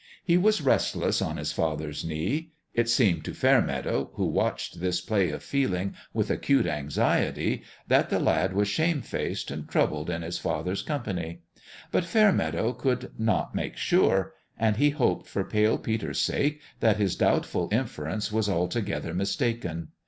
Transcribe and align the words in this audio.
He 0.23 0.35
was 0.35 0.63
restless 0.63 1.21
on 1.21 1.37
his 1.37 1.51
father's 1.51 2.03
knee. 2.03 2.53
It 2.73 2.89
seemed 2.89 3.23
to 3.25 3.35
Fair 3.35 3.61
meadow, 3.61 4.09
who 4.15 4.25
watched 4.25 4.79
this 4.81 4.99
play 4.99 5.29
of 5.29 5.43
feeling 5.43 5.93
with 6.11 6.31
acute 6.31 6.65
anxiety, 6.65 7.61
that 7.87 8.09
the 8.09 8.17
lad 8.17 8.53
was 8.53 8.67
shamefaced 8.67 9.51
and 9.51 9.69
troubled 9.69 10.09
in 10.09 10.23
his 10.23 10.39
father's 10.39 10.81
company. 10.81 11.43
But 11.91 12.03
Fair 12.03 12.31
meadow 12.31 12.73
could 12.73 13.11
not 13.19 13.53
make 13.53 13.77
sure; 13.77 14.33
and 14.57 14.77
he 14.77 14.89
hoped, 14.89 15.27
for 15.27 15.43
Pale 15.43 15.77
Peter's 15.77 16.19
sake, 16.19 16.61
that 16.79 16.97
his 16.97 17.15
doubtful 17.15 17.69
inference 17.71 18.31
was 18.31 18.49
altogether 18.49 19.13
mistaken. 19.13 19.89